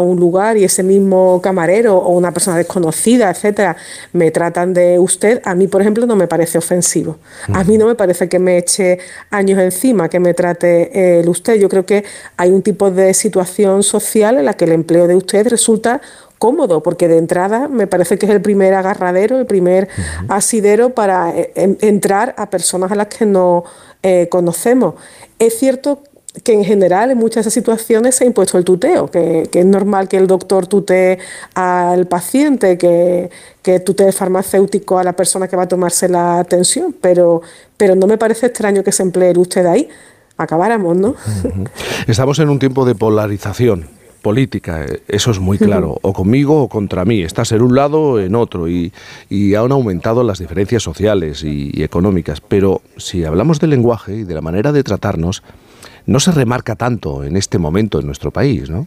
un 0.00 0.18
lugar 0.18 0.56
y 0.56 0.64
ese 0.64 0.82
mismo 0.82 1.38
camarero 1.42 1.98
o 1.98 2.16
una 2.16 2.32
persona 2.32 2.56
desconocida, 2.56 3.30
etcétera, 3.30 3.76
me 4.14 4.30
tratan 4.30 4.72
de 4.72 4.98
usted, 4.98 5.42
a 5.44 5.54
mí, 5.54 5.68
por 5.68 5.82
ejemplo, 5.82 6.06
no 6.06 6.16
me 6.16 6.26
parece 6.26 6.56
ofensivo. 6.56 7.18
A 7.52 7.62
mí 7.62 7.76
no 7.76 7.86
me 7.86 7.94
parece 7.94 8.26
que 8.26 8.38
me 8.38 8.56
eche 8.56 8.98
años 9.30 9.58
encima, 9.58 10.08
que 10.08 10.18
me 10.18 10.32
trate 10.32 10.98
eh, 10.98 11.20
el 11.20 11.28
usted. 11.28 11.56
Yo 11.56 11.68
creo 11.68 11.84
que 11.84 12.04
hay 12.38 12.50
un 12.50 12.62
tipo 12.62 12.90
de 12.90 13.12
situación 13.12 13.82
social 13.82 14.38
en 14.38 14.46
la 14.46 14.54
que 14.54 14.64
el 14.64 14.72
empleo 14.72 15.06
de 15.06 15.14
usted 15.14 15.46
resulta 15.48 16.00
cómodo, 16.42 16.82
porque 16.82 17.06
de 17.06 17.18
entrada 17.18 17.68
me 17.68 17.86
parece 17.86 18.18
que 18.18 18.26
es 18.26 18.32
el 18.32 18.42
primer 18.42 18.74
agarradero, 18.74 19.38
el 19.38 19.46
primer 19.46 19.88
asidero 20.26 20.90
para 20.90 21.30
eh, 21.30 21.52
entrar 21.54 22.34
a 22.36 22.50
personas 22.50 22.90
a 22.90 22.96
las 22.96 23.06
que 23.06 23.26
no 23.26 23.62
eh, 24.02 24.26
conocemos. 24.28 24.96
Es 25.38 25.56
cierto 25.56 26.02
que 26.42 26.52
en 26.52 26.64
general 26.64 27.12
en 27.12 27.18
muchas 27.18 27.36
de 27.36 27.40
esas 27.42 27.54
situaciones 27.54 28.16
se 28.16 28.24
ha 28.24 28.26
impuesto 28.26 28.58
el 28.58 28.64
tuteo, 28.64 29.08
que, 29.08 29.48
es 29.52 29.64
normal 29.64 30.08
que 30.08 30.16
el 30.16 30.26
doctor 30.26 30.66
tutee 30.66 31.20
al 31.54 32.08
paciente, 32.08 32.76
que, 32.76 33.30
que 33.62 33.78
tutee 33.78 34.08
el 34.08 34.12
farmacéutico 34.12 34.98
a 34.98 35.04
la 35.04 35.12
persona 35.12 35.46
que 35.46 35.54
va 35.54 35.62
a 35.62 35.68
tomarse 35.68 36.08
la 36.08 36.40
atención, 36.40 36.92
pero, 37.00 37.42
pero 37.76 37.94
no 37.94 38.08
me 38.08 38.18
parece 38.18 38.46
extraño 38.46 38.82
que 38.82 38.90
se 38.90 39.04
emplee 39.04 39.32
usted 39.38 39.64
ahí. 39.64 39.88
Acabáramos, 40.36 40.96
¿no? 40.96 41.14
Estamos 42.08 42.40
en 42.40 42.48
un 42.48 42.58
tiempo 42.58 42.84
de 42.84 42.96
polarización 42.96 44.01
política, 44.22 44.84
eh, 44.84 45.02
eso 45.08 45.30
es 45.30 45.38
muy 45.38 45.58
claro, 45.58 45.98
o 46.02 46.12
conmigo 46.12 46.62
o 46.62 46.68
contra 46.68 47.04
mí, 47.04 47.22
estás 47.22 47.52
en 47.52 47.60
un 47.60 47.74
lado 47.74 48.00
o 48.00 48.18
en 48.18 48.34
otro, 48.34 48.68
y, 48.68 48.92
han 49.54 49.72
aumentado 49.72 50.22
las 50.22 50.38
diferencias 50.38 50.82
sociales 50.82 51.42
y, 51.44 51.82
económicas, 51.82 52.40
pero 52.40 52.80
si 52.96 53.24
hablamos 53.24 53.60
del 53.60 53.70
lenguaje 53.70 54.18
y 54.18 54.24
de 54.24 54.34
la 54.34 54.40
manera 54.40 54.72
de 54.72 54.82
tratarnos, 54.82 55.42
no 56.06 56.20
se 56.20 56.32
remarca 56.32 56.74
tanto 56.76 57.24
en 57.24 57.36
este 57.36 57.58
momento 57.58 58.00
en 58.00 58.06
nuestro 58.06 58.30
país, 58.30 58.70
¿no? 58.70 58.86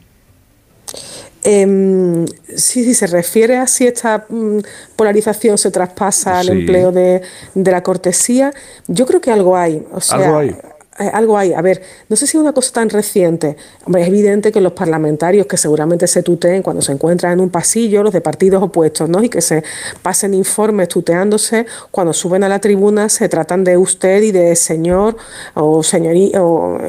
Em, 1.44 2.26
sí, 2.56 2.84
sí, 2.84 2.96
se 2.96 3.06
refiere 3.06 3.58
a 3.58 3.68
si 3.68 3.86
esta 3.86 4.26
mm, 4.28 4.60
polarización 4.96 5.60
se 5.60 5.70
traspasa 5.70 6.40
al 6.40 6.50
empleo 6.50 6.92
de, 6.92 7.22
la 7.54 7.84
cortesía. 7.84 8.52
Yo 8.88 9.06
creo 9.06 9.22
que 9.22 9.30
algo 9.30 9.56
hay. 9.56 9.86
O 9.94 10.02
sea, 10.02 10.18
¿Algo 10.18 10.38
hay? 10.40 10.56
Eh, 10.98 11.10
algo 11.12 11.38
hay. 11.38 11.52
A 11.52 11.62
ver, 11.62 11.82
no 12.08 12.16
sé 12.16 12.26
si 12.26 12.38
es 12.38 12.42
una 12.42 12.54
cosa 12.54 12.72
tan 12.72 12.90
reciente. 12.90 13.58
Hombre, 13.86 14.04
es 14.04 14.08
evidente 14.08 14.50
que 14.54 14.62
los 14.62 14.72
parlamentarios 14.72 15.46
que 15.46 15.58
seguramente 15.58 16.08
se 16.08 16.24
tuteen 16.24 16.64
cuando 16.64 16.82
se 16.82 16.94
encuentran 16.94 17.34
en 17.34 17.42
un 17.42 17.50
pasillo, 17.50 18.02
los 18.02 18.14
de 18.14 18.22
partidos 18.22 18.64
opuestos, 18.64 19.10
¿no? 19.10 19.22
Y 19.22 19.28
que 19.28 19.42
se 19.42 19.62
pasen 20.02 20.34
informes 20.34 20.88
tuteándose, 20.88 21.66
cuando 21.92 22.14
suben 22.14 22.46
a 22.46 22.50
la 22.50 22.60
tribuna 22.60 23.10
se 23.10 23.28
tratan 23.28 23.66
de 23.66 23.78
usted 23.78 24.22
y 24.24 24.32
de 24.32 24.56
señor 24.56 25.18
o 25.54 25.84
señoría, 25.84 26.42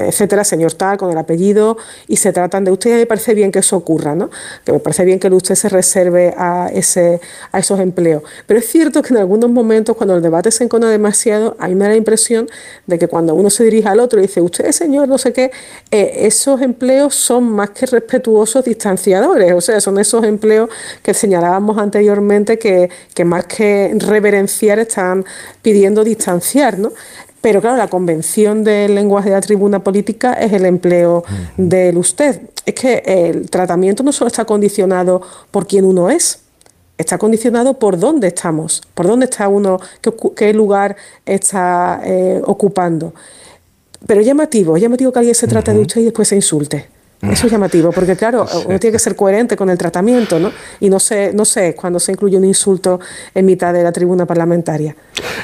etcétera, 0.06 0.44
señor 0.44 0.74
tal, 0.74 0.98
con 0.98 1.10
el 1.10 1.18
apellido, 1.18 1.76
y 2.06 2.16
se 2.16 2.32
tratan 2.32 2.64
de 2.64 2.70
usted. 2.70 2.90
Y 2.90 3.00
me 3.00 3.06
parece 3.06 3.34
bien 3.34 3.50
que 3.50 3.58
eso 3.58 3.76
ocurra, 3.76 4.14
¿no? 4.14 4.30
Que 4.64 4.70
me 4.70 4.78
parece 4.78 5.04
bien 5.04 5.18
que 5.18 5.28
usted 5.28 5.56
se 5.56 5.68
reserve 5.68 6.32
a, 6.38 6.70
ese, 6.72 7.20
a 7.50 7.58
esos 7.58 7.80
empleos. 7.80 8.22
Pero 8.46 8.60
es 8.60 8.68
cierto 8.68 9.02
que 9.02 9.12
en 9.14 9.18
algunos 9.18 9.50
momentos, 9.50 9.96
cuando 9.96 10.14
el 10.14 10.22
debate 10.22 10.52
se 10.52 10.62
encona 10.62 10.88
demasiado, 10.90 11.56
a 11.58 11.66
mí 11.66 11.74
me 11.74 11.86
da 11.86 11.90
la 11.90 11.96
impresión 11.96 12.48
de 12.86 13.00
que 13.00 13.08
cuando 13.08 13.34
uno 13.34 13.50
se 13.50 13.64
dirige 13.64 13.88
a 13.88 13.95
otro 14.00 14.18
y 14.18 14.22
dice, 14.22 14.40
usted 14.40 14.70
señor, 14.72 15.08
no 15.08 15.18
sé 15.18 15.32
qué, 15.32 15.50
eh, 15.90 16.12
esos 16.22 16.60
empleos 16.60 17.14
son 17.14 17.44
más 17.50 17.70
que 17.70 17.86
respetuosos 17.86 18.64
distanciadores, 18.64 19.52
o 19.52 19.60
sea, 19.60 19.80
son 19.80 19.98
esos 19.98 20.24
empleos 20.24 20.70
que 21.02 21.14
señalábamos 21.14 21.78
anteriormente 21.78 22.58
que, 22.58 22.90
más 23.24 23.46
que 23.46 23.92
reverenciar 23.98 24.78
están 24.78 25.24
pidiendo 25.62 26.04
distanciar, 26.04 26.78
¿no? 26.78 26.92
Pero 27.40 27.60
claro, 27.60 27.76
la 27.76 27.88
convención 27.88 28.64
del 28.64 28.94
lenguaje 28.94 29.28
de 29.28 29.36
la 29.36 29.40
tribuna 29.40 29.84
política 29.84 30.32
es 30.32 30.52
el 30.52 30.64
empleo 30.64 31.22
del 31.56 31.96
usted. 31.96 32.40
Es 32.64 32.74
que 32.74 33.02
el 33.06 33.48
tratamiento 33.50 34.02
no 34.02 34.10
solo 34.10 34.26
está 34.26 34.44
condicionado 34.44 35.22
por 35.52 35.68
quién 35.68 35.84
uno 35.84 36.10
es, 36.10 36.40
está 36.98 37.18
condicionado 37.18 37.74
por 37.74 37.98
dónde 37.98 38.28
estamos, 38.28 38.82
por 38.94 39.06
dónde 39.06 39.26
está 39.26 39.48
uno, 39.48 39.78
qué, 40.34 40.52
lugar 40.52 40.96
está 41.24 42.00
eh, 42.04 42.40
ocupando. 42.44 43.12
Pero 44.06 44.20
llamativo, 44.20 44.76
llamativo 44.76 45.12
que 45.12 45.18
alguien 45.20 45.34
se 45.34 45.46
trate 45.46 45.72
de 45.72 45.80
usted 45.80 46.00
y 46.00 46.04
después 46.04 46.28
se 46.28 46.36
insulte. 46.36 46.96
Eso 47.22 47.46
es 47.46 47.52
llamativo, 47.52 47.92
porque 47.92 48.14
claro, 48.14 48.46
uno 48.66 48.78
tiene 48.78 48.92
que 48.92 48.98
ser 48.98 49.16
coherente 49.16 49.56
con 49.56 49.70
el 49.70 49.78
tratamiento, 49.78 50.38
¿no? 50.38 50.52
Y 50.80 50.90
no 50.90 51.00
sé, 51.00 51.32
no 51.32 51.44
sé 51.44 51.74
cuando 51.74 51.98
se 51.98 52.12
incluye 52.12 52.36
un 52.36 52.44
insulto 52.44 53.00
en 53.34 53.46
mitad 53.46 53.72
de 53.72 53.82
la 53.82 53.90
tribuna 53.90 54.26
parlamentaria. 54.26 54.94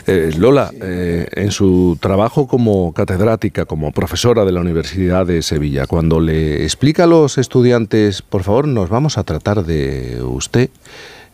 Eh, 0.06 0.32
Lola, 0.36 0.70
eh, 0.80 1.26
en 1.32 1.50
su 1.50 1.96
trabajo 2.00 2.46
como 2.46 2.92
catedrática, 2.92 3.64
como 3.64 3.92
profesora 3.92 4.44
de 4.44 4.52
la 4.52 4.60
Universidad 4.60 5.26
de 5.26 5.42
Sevilla, 5.42 5.86
cuando 5.86 6.20
le 6.20 6.62
explica 6.62 7.04
a 7.04 7.06
los 7.06 7.38
estudiantes, 7.38 8.20
por 8.22 8.42
favor, 8.42 8.68
nos 8.68 8.90
vamos 8.90 9.16
a 9.16 9.24
tratar 9.24 9.64
de 9.64 10.20
usted, 10.22 10.68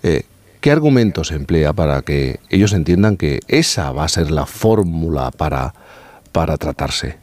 eh, 0.02 0.22
¿qué 0.60 0.70
argumentos 0.70 1.32
emplea 1.32 1.72
para 1.72 2.02
que 2.02 2.38
ellos 2.48 2.72
entiendan 2.72 3.16
que 3.16 3.40
esa 3.48 3.90
va 3.90 4.04
a 4.04 4.08
ser 4.08 4.30
la 4.30 4.46
fórmula 4.46 5.30
para 5.32 5.74
para 6.32 6.56
tratarse? 6.56 7.16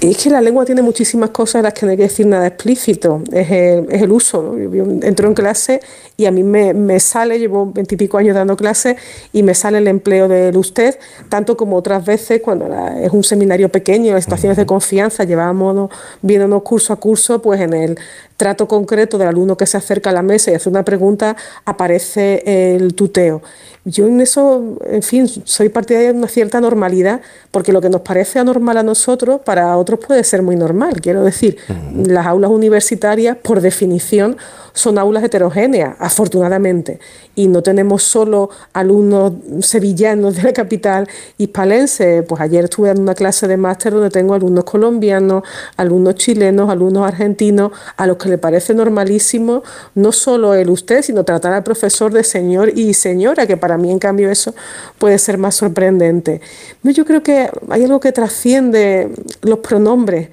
es 0.00 0.16
que 0.16 0.30
la 0.30 0.40
lengua 0.40 0.64
tiene 0.64 0.80
muchísimas 0.80 1.30
cosas 1.30 1.56
en 1.56 1.62
las 1.64 1.74
que 1.74 1.84
no 1.84 1.90
hay 1.90 1.96
que 1.96 2.04
decir 2.04 2.26
nada 2.26 2.46
explícito, 2.46 3.22
es 3.32 3.50
el, 3.50 4.12
uso. 4.12 4.56
Yo 4.56 4.84
entro 5.02 5.26
en 5.26 5.34
clase 5.34 5.80
y 6.16 6.26
a 6.26 6.30
mí 6.30 6.44
me, 6.44 7.00
sale, 7.00 7.38
llevo 7.38 7.72
veintipico 7.72 8.16
años 8.16 8.36
dando 8.36 8.56
clases 8.56 8.96
y 9.32 9.42
me 9.42 9.54
sale 9.54 9.78
el 9.78 9.88
empleo 9.88 10.28
del 10.28 10.56
usted, 10.56 10.98
tanto 11.28 11.56
como 11.56 11.76
otras 11.76 12.04
veces 12.04 12.40
cuando 12.40 12.68
es 13.00 13.12
un 13.12 13.24
seminario 13.24 13.70
pequeño, 13.70 14.14
en 14.14 14.22
situaciones 14.22 14.56
de 14.56 14.66
confianza, 14.66 15.24
llevábamos 15.24 15.90
viéndonos 16.22 16.62
curso 16.62 16.92
a 16.92 16.96
curso, 16.96 17.42
pues 17.42 17.60
en 17.60 17.74
el 17.74 17.98
trato 18.36 18.68
concreto 18.68 19.18
del 19.18 19.28
alumno 19.28 19.56
que 19.56 19.66
se 19.66 19.76
acerca 19.76 20.10
a 20.10 20.12
la 20.12 20.22
mesa 20.22 20.52
y 20.52 20.54
hace 20.54 20.68
una 20.68 20.84
pregunta, 20.84 21.36
aparece 21.64 22.76
el 22.76 22.94
tuteo. 22.94 23.42
Yo 23.88 24.06
en 24.06 24.20
eso, 24.20 24.78
en 24.84 25.02
fin, 25.02 25.26
soy 25.26 25.70
partidaria 25.70 26.12
de 26.12 26.18
una 26.18 26.28
cierta 26.28 26.60
normalidad, 26.60 27.22
porque 27.50 27.72
lo 27.72 27.80
que 27.80 27.88
nos 27.88 28.02
parece 28.02 28.38
anormal 28.38 28.76
a 28.76 28.82
nosotros, 28.82 29.40
para 29.42 29.76
otros 29.78 29.98
puede 30.06 30.22
ser 30.24 30.42
muy 30.42 30.56
normal. 30.56 31.00
Quiero 31.00 31.24
decir, 31.24 31.56
las 31.94 32.26
aulas 32.26 32.50
universitarias, 32.50 33.38
por 33.38 33.62
definición, 33.62 34.36
son 34.74 34.98
aulas 34.98 35.24
heterogéneas, 35.24 35.96
afortunadamente, 35.98 37.00
y 37.34 37.48
no 37.48 37.62
tenemos 37.62 38.02
solo 38.02 38.50
alumnos 38.72 39.32
sevillanos 39.60 40.36
de 40.36 40.42
la 40.42 40.52
capital 40.52 41.08
hispalense. 41.38 42.22
Pues 42.22 42.40
ayer 42.42 42.64
estuve 42.64 42.90
en 42.90 43.00
una 43.00 43.14
clase 43.14 43.48
de 43.48 43.56
máster 43.56 43.92
donde 43.92 44.10
tengo 44.10 44.34
alumnos 44.34 44.64
colombianos, 44.64 45.42
alumnos 45.76 46.16
chilenos, 46.16 46.68
alumnos 46.70 47.06
argentinos, 47.08 47.72
a 47.96 48.06
los 48.06 48.18
que 48.18 48.28
le 48.28 48.38
parece 48.38 48.74
normalísimo 48.74 49.62
no 49.94 50.12
solo 50.12 50.54
el 50.54 50.68
usted, 50.70 51.02
sino 51.02 51.24
tratar 51.24 51.54
al 51.54 51.64
profesor 51.64 52.12
de 52.12 52.22
señor 52.22 52.70
y 52.76 52.94
señora, 52.94 53.46
que 53.46 53.56
para 53.56 53.77
mí 53.78 53.90
en 53.90 53.98
cambio 53.98 54.30
eso 54.30 54.54
puede 54.98 55.18
ser 55.18 55.38
más 55.38 55.54
sorprendente. 55.54 56.40
Yo 56.82 57.04
creo 57.04 57.22
que 57.22 57.50
hay 57.70 57.84
algo 57.84 58.00
que 58.00 58.12
trasciende 58.12 59.10
los 59.42 59.60
pronombres 59.60 60.28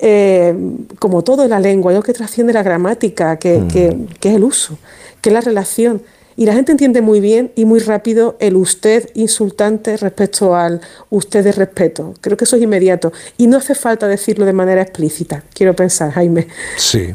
eh, 0.00 0.54
como 1.00 1.24
todo 1.24 1.42
en 1.42 1.50
la 1.50 1.58
lengua, 1.58 1.90
algo 1.90 2.02
que 2.02 2.12
trasciende 2.12 2.52
la 2.52 2.62
gramática, 2.62 3.36
que, 3.36 3.56
es 3.66 4.34
el 4.34 4.44
uso, 4.44 4.78
que 5.20 5.30
es 5.30 5.32
la 5.32 5.40
relación. 5.40 6.02
Y 6.38 6.46
la 6.46 6.54
gente 6.54 6.70
entiende 6.70 7.02
muy 7.02 7.18
bien 7.18 7.50
y 7.56 7.64
muy 7.64 7.80
rápido 7.80 8.36
el 8.38 8.54
usted 8.54 9.10
insultante 9.14 9.96
respecto 9.96 10.54
al 10.54 10.80
usted 11.10 11.42
de 11.42 11.50
respeto. 11.50 12.14
Creo 12.20 12.36
que 12.36 12.44
eso 12.44 12.54
es 12.54 12.62
inmediato. 12.62 13.12
Y 13.38 13.48
no 13.48 13.56
hace 13.56 13.74
falta 13.74 14.06
decirlo 14.06 14.44
de 14.44 14.52
manera 14.52 14.80
explícita, 14.80 15.42
quiero 15.52 15.74
pensar, 15.74 16.12
Jaime. 16.12 16.46
Sí. 16.76 17.12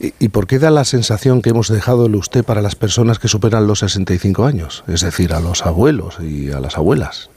¿Y, 0.00 0.28
por 0.30 0.48
qué 0.48 0.58
da 0.58 0.72
la 0.72 0.84
sensación 0.84 1.40
que 1.40 1.50
hemos 1.50 1.68
dejado 1.68 2.06
el 2.06 2.16
usted 2.16 2.42
para 2.42 2.62
las 2.62 2.74
personas 2.74 3.20
que 3.20 3.28
superan 3.28 3.68
los 3.68 3.78
65 3.78 4.44
años? 4.44 4.82
Es 4.88 5.02
decir, 5.02 5.34
a 5.34 5.38
los 5.38 5.64
abuelos 5.64 6.16
y 6.20 6.50
a 6.50 6.58
las 6.58 6.76
abuelas 6.76 7.30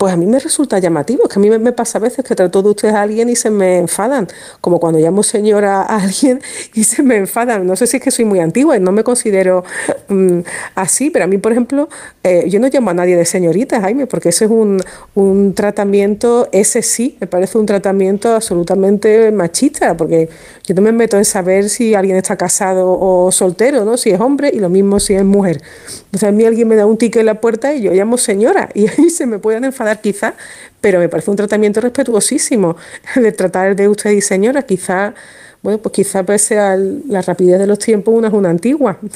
pues 0.00 0.14
a 0.14 0.16
mí 0.16 0.24
me 0.24 0.38
resulta 0.38 0.78
llamativo, 0.78 1.28
que 1.28 1.38
a 1.38 1.42
mí 1.42 1.50
me, 1.50 1.72
pasa 1.72 1.98
a 1.98 2.00
veces 2.00 2.24
que 2.24 2.34
trato 2.34 2.62
de 2.62 2.70
ustedes 2.70 2.94
a 2.94 3.02
alguien 3.02 3.28
y 3.28 3.36
se 3.36 3.50
me 3.50 3.76
enfadan, 3.76 4.28
como 4.62 4.80
cuando 4.80 4.98
llamo 4.98 5.22
señora 5.22 5.82
a 5.82 5.96
alguien 6.02 6.40
y 6.72 6.84
se 6.84 7.02
me 7.02 7.16
enfadan. 7.16 7.66
No 7.66 7.76
sé 7.76 7.86
si 7.86 7.98
es 7.98 8.02
que 8.02 8.10
soy 8.10 8.24
muy 8.24 8.40
antigua 8.40 8.78
y 8.78 8.80
no 8.80 8.92
me 8.92 9.04
considero 9.04 9.62
mm, 10.08 10.38
así, 10.74 11.10
pero 11.10 11.26
a 11.26 11.28
mí, 11.28 11.36
por 11.36 11.52
ejemplo, 11.52 11.90
eh, 12.24 12.48
yo 12.48 12.60
no 12.60 12.68
llamo 12.68 12.88
a 12.88 12.94
nadie 12.94 13.14
de 13.14 13.26
señorita, 13.26 13.78
Jaime, 13.82 14.06
porque 14.06 14.30
ese 14.30 14.46
es 14.46 14.50
un, 14.50 14.80
un 15.14 15.52
tratamiento, 15.52 16.48
ese 16.50 16.80
sí, 16.80 17.18
me 17.20 17.26
parece 17.26 17.58
un 17.58 17.66
tratamiento 17.66 18.34
absolutamente 18.34 19.30
machista, 19.32 19.98
porque 19.98 20.30
yo 20.64 20.74
no 20.74 20.80
me 20.80 20.92
meto 20.92 21.18
en 21.18 21.26
saber 21.26 21.68
si 21.68 21.94
alguien 21.94 22.16
está 22.16 22.36
casado 22.36 22.96
o 22.98 23.30
soltero, 23.32 23.84
¿no? 23.84 23.98
Si 23.98 24.08
es 24.08 24.18
hombre 24.18 24.50
y 24.50 24.60
lo 24.60 24.70
mismo 24.70 24.98
si 24.98 25.12
es 25.12 25.24
mujer. 25.24 25.60
Entonces 26.06 26.26
a 26.26 26.32
mí 26.32 26.46
alguien 26.46 26.68
me 26.68 26.76
da 26.76 26.86
un 26.86 26.96
ticket 26.96 27.20
en 27.20 27.26
la 27.26 27.34
puerta 27.34 27.74
y 27.74 27.82
yo 27.82 27.92
llamo 27.92 28.16
señora 28.16 28.70
y 28.72 28.86
ahí 28.98 29.10
se 29.10 29.26
me 29.26 29.38
pueden 29.38 29.64
enfadar 29.64 29.89
quizá, 29.96 30.34
pero 30.80 30.98
me 30.98 31.08
parece 31.08 31.30
un 31.30 31.36
tratamiento 31.36 31.80
respetuosísimo 31.80 32.76
de 33.14 33.32
tratar 33.32 33.76
de 33.76 33.88
usted 33.88 34.10
y 34.12 34.20
señora, 34.20 34.62
quizá, 34.62 35.14
bueno, 35.62 35.78
pues 35.78 35.92
quizá 35.92 36.22
pese 36.22 36.58
a 36.58 36.76
la 36.76 37.22
rapidez 37.22 37.58
de 37.58 37.66
los 37.66 37.78
tiempos 37.78 38.14
una 38.14 38.28
es 38.28 38.34
una 38.34 38.50
antigua. 38.50 38.98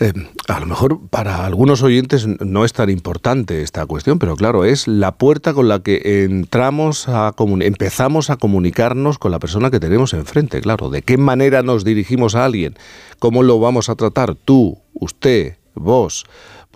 Eh, 0.00 0.12
a 0.46 0.60
lo 0.60 0.66
mejor 0.66 1.00
para 1.10 1.44
algunos 1.44 1.82
oyentes 1.82 2.26
no 2.26 2.64
es 2.64 2.72
tan 2.72 2.90
importante 2.90 3.62
esta 3.62 3.84
cuestión, 3.86 4.18
pero 4.18 4.36
claro, 4.36 4.64
es 4.64 4.86
la 4.86 5.12
puerta 5.12 5.52
con 5.52 5.68
la 5.68 5.80
que 5.80 6.24
entramos 6.24 7.08
a 7.08 7.34
empezamos 7.60 8.30
a 8.30 8.36
comunicarnos 8.36 9.18
con 9.18 9.32
la 9.32 9.40
persona 9.40 9.70
que 9.70 9.80
tenemos 9.80 10.14
enfrente, 10.14 10.60
claro, 10.60 10.90
de 10.90 11.02
qué 11.02 11.16
manera 11.16 11.62
nos 11.62 11.84
dirigimos 11.84 12.36
a 12.36 12.44
alguien, 12.44 12.76
cómo 13.18 13.42
lo 13.42 13.58
vamos 13.58 13.88
a 13.88 13.96
tratar 13.96 14.36
tú, 14.36 14.78
usted, 14.94 15.56
vos, 15.74 16.26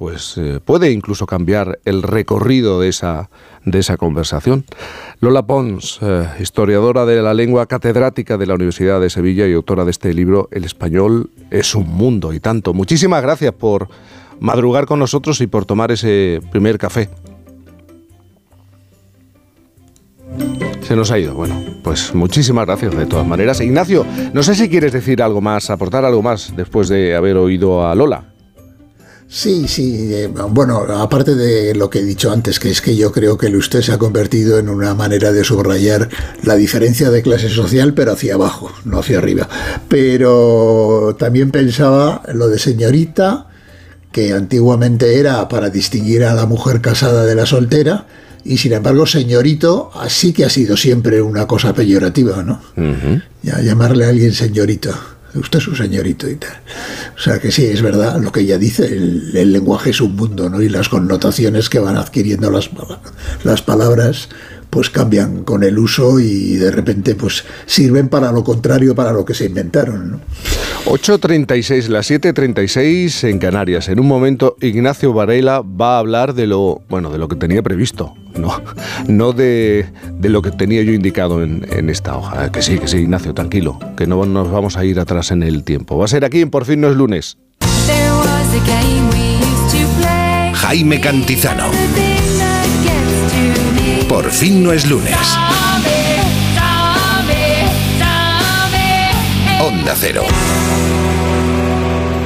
pues 0.02 0.37
eh, 0.37 0.59
puede 0.59 0.90
incluso 0.90 1.26
cambiar 1.26 1.78
el 1.85 2.02
recorrido 2.02 2.80
de 2.80 2.88
esa, 2.88 3.30
de 3.64 3.78
esa 3.78 3.97
conversación. 3.97 4.64
Lola 5.21 5.47
Pons, 5.47 6.00
eh, 6.02 6.26
historiadora 6.40 7.06
de 7.06 7.23
la 7.23 7.35
lengua 7.35 7.66
catedrática 7.66 8.37
de 8.37 8.47
la 8.47 8.54
Universidad 8.54 9.00
de 9.00 9.11
Sevilla 9.11 9.47
y 9.47 9.52
autora 9.52 9.85
de 9.85 9.92
este 9.92 10.12
libro 10.12 10.49
El 10.50 10.64
español 10.64 11.30
es 11.52 11.76
un 11.76 11.87
mundo 11.87 12.32
y 12.32 12.40
tanto. 12.40 12.75
Muchísimas 12.75 13.23
gracias 13.23 13.52
por 13.52 13.90
madrugar 14.40 14.87
con 14.87 14.99
nosotros 14.99 15.40
y 15.40 15.47
por 15.47 15.66
tomar 15.66 15.92
ese 15.92 16.40
primer 16.50 16.78
café. 16.78 17.09
Se 20.80 20.97
nos 20.97 21.12
ha 21.12 21.18
ido. 21.21 21.35
Bueno, 21.35 21.62
pues 21.85 22.12
muchísimas 22.12 22.66
gracias 22.66 22.97
de 22.97 23.06
todas 23.06 23.25
maneras. 23.25 23.61
Ignacio, 23.61 24.04
no 24.32 24.42
sé 24.42 24.56
si 24.56 24.68
quieres 24.68 24.92
decir 24.92 25.23
algo 25.23 25.40
más, 25.40 25.71
aportar 25.71 26.04
algo 26.04 26.23
más 26.23 26.56
después 26.56 26.88
de 26.88 27.14
haber 27.14 27.37
oído 27.37 27.87
a 27.87 27.94
Lola. 27.94 28.32
Sí, 29.35 29.67
sí. 29.67 30.12
Eh, 30.12 30.29
bueno, 30.51 30.81
aparte 30.81 31.35
de 31.35 31.75
lo 31.75 31.89
que 31.89 32.01
he 32.01 32.05
dicho 32.05 32.31
antes, 32.31 32.61
que 32.61 32.71
es 32.71 32.83
que 32.83 32.97
yo 32.97 33.12
creo 33.12 33.39
que 33.39 33.47
el 33.47 33.57
usted 33.57 33.81
se 33.81 33.91
ha 33.91 33.97
convertido 33.99 34.59
en 34.59 34.69
una 34.69 34.95
manera 34.95 35.33
de 35.33 35.43
subrayar 35.43 36.11
la 36.43 36.55
diferencia 36.55 37.11
de 37.11 37.23
clase 37.23 37.49
social, 37.49 37.95
pero 37.95 38.12
hacia 38.12 38.35
abajo, 38.35 38.71
no 38.85 38.99
hacia 38.99 39.17
arriba. 39.17 39.49
Pero 39.89 41.17
también 41.19 41.51
pensaba 41.51 42.21
lo 42.35 42.49
de 42.49 42.59
señorita, 42.59 43.47
que 44.12 44.35
antiguamente 44.35 45.19
era 45.19 45.49
para 45.49 45.71
distinguir 45.71 46.25
a 46.25 46.35
la 46.35 46.45
mujer 46.45 46.83
casada 46.83 47.25
de 47.25 47.35
la 47.35 47.47
soltera, 47.47 48.07
y 48.45 48.59
sin 48.59 48.75
embargo, 48.75 49.07
señorito, 49.07 49.93
así 49.95 50.35
que 50.35 50.45
ha 50.45 50.51
sido 50.51 50.77
siempre 50.77 51.23
una 51.23 51.47
cosa 51.47 51.73
peyorativa, 51.73 52.43
¿no? 52.43 52.61
ya, 53.43 53.62
llamarle 53.62 54.05
a 54.05 54.11
alguien 54.11 54.35
señorito 54.35 54.93
usted 55.35 55.59
es 55.59 55.69
un 55.69 55.77
señorito 55.77 56.29
y 56.29 56.37
tal. 56.37 56.61
O 57.17 57.21
sea 57.21 57.39
que 57.39 57.51
sí, 57.51 57.65
es 57.65 57.83
verdad 57.83 58.21
lo 58.21 58.33
que 58.33 58.41
ella 58.41 58.59
dice, 58.59 58.87
el, 58.87 59.53
lenguaje 59.53 59.91
es 59.91 60.01
un 60.01 60.17
mundo, 60.17 60.49
¿no? 60.49 60.61
Y 60.61 60.69
las 60.69 60.89
connotaciones 60.89 61.69
que 61.69 61.79
van 61.79 61.97
adquiriendo 61.97 62.51
las, 62.51 62.71
las 63.45 63.62
palabras 63.62 64.29
pues 64.73 64.88
cambian 64.88 65.45
con 65.45 65.64
el 65.64 65.79
uso 65.79 66.19
y 66.19 66.55
de 66.55 66.71
repente 66.71 67.14
pues 67.14 67.45
sirven 67.67 68.09
para 68.09 68.33
lo 68.33 68.43
contrario 68.43 68.95
para 68.95 69.12
lo 69.12 69.23
que 69.23 69.35
se 69.35 69.45
inventaron. 69.45 70.12
¿no? 70.12 70.21
8.36, 70.87 71.88
las 71.88 72.11
7.36 72.11 73.29
en 73.29 73.38
Canarias. 73.38 73.91
En 73.91 74.00
un 74.00 74.07
momento 74.07 74.57
Ignacio 74.62 75.12
Varela 75.12 75.61
va 75.61 75.97
a 75.97 75.99
hablar 75.99 76.33
de 76.33 76.47
lo, 76.47 76.81
bueno, 76.88 77.11
de 77.11 77.19
lo 77.19 77.29
que 77.29 77.37
tenía 77.37 77.62
previsto, 77.62 78.14
no, 78.35 78.62
no 79.09 79.35
de, 79.35 79.85
lo 80.23 80.41
que 80.41 80.50
tenía 80.50 80.83
yo 80.83 80.93
indicado 80.93 81.43
en, 81.43 81.67
en, 81.71 81.91
esta 81.91 82.17
hoja. 82.17 82.50
Que 82.50 82.62
sí, 82.62 82.79
que 82.79 82.88
sí, 82.88 82.97
Ignacio, 82.97 83.35
tranquilo, 83.35 83.79
que 83.95 84.07
no 84.07 84.25
nos 84.25 84.50
vamos 84.50 84.79
a 84.79 84.87
ir 84.87 84.99
atrás 84.99 85.33
en 85.33 85.43
el 85.43 85.64
tiempo. 85.64 85.99
Va 85.99 86.07
a 86.07 86.09
ser 86.09 86.25
aquí 86.25 86.41
en 86.41 86.49
Por 86.49 86.64
fin 86.64 86.81
no 86.81 86.88
es 86.88 86.97
lunes. 86.97 87.37
Jaime 90.55 90.99
Cantizano. 90.99 91.71
Por 94.12 94.31
fin 94.31 94.62
no 94.62 94.75
es 94.75 94.87
lunes. 94.87 95.16
Onda 99.59 99.95
Cero. 99.99 100.26